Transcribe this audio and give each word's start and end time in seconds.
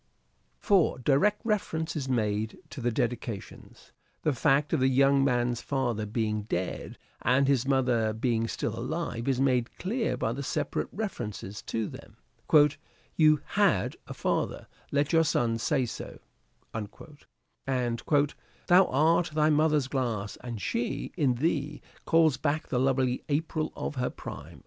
4. 0.57 0.97
Direct 0.97 1.39
reference 1.45 1.95
is 1.95 2.09
made 2.09 2.57
to 2.71 2.81
the 2.81 2.89
dedications. 2.89 3.91
The 4.23 4.33
fact 4.33 4.73
of 4.73 4.79
the 4.79 4.87
young 4.87 5.23
man's 5.23 5.61
father 5.61 6.07
being 6.07 6.41
dead 6.41 6.97
and 7.21 7.47
his 7.47 7.67
mother 7.67 8.11
being 8.11 8.47
still 8.47 8.73
alive 8.75 9.27
is 9.27 9.39
made 9.39 9.77
clear 9.77 10.17
by 10.17 10.33
the 10.33 10.41
separate 10.41 10.87
references 10.91 11.61
to 11.67 11.87
them: 11.87 12.17
1' 12.49 12.71
You 13.15 13.41
had 13.49 13.95
a 14.07 14.15
father: 14.15 14.65
let 14.91 15.13
your 15.13 15.23
son 15.23 15.59
say 15.59 15.85
so 15.85 16.17
''and" 16.73 16.91
Thou 18.67 18.85
art 18.87 19.31
thy 19.35 19.51
mother's 19.51 19.87
glass 19.87 20.35
and 20.37 20.59
she, 20.59 21.11
in 21.15 21.35
thee, 21.35 21.79
Calls 22.05 22.37
back 22.37 22.69
the 22.69 22.79
lovely 22.79 23.23
April 23.29 23.71
of 23.75 23.97
her 23.97 24.09
prime." 24.09 24.59